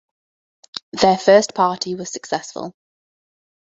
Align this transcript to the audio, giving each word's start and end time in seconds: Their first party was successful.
Their 0.93 1.15
first 1.15 1.53
party 1.53 1.93
was 1.93 2.11
successful. 2.11 2.73